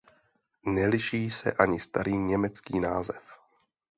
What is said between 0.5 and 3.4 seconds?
Neliší se ani starý německý název.